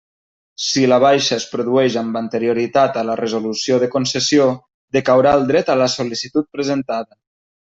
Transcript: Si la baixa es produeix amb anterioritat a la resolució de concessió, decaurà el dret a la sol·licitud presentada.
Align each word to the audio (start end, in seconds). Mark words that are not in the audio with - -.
Si 0.67 0.83
la 0.91 0.95
baixa 1.01 1.35
es 1.41 1.45
produeix 1.51 1.97
amb 2.01 2.17
anterioritat 2.21 2.97
a 3.01 3.05
la 3.09 3.17
resolució 3.21 3.79
de 3.85 3.91
concessió, 3.97 4.49
decaurà 4.99 5.35
el 5.41 5.47
dret 5.53 5.71
a 5.75 5.77
la 5.83 5.91
sol·licitud 5.99 6.53
presentada. 6.59 7.21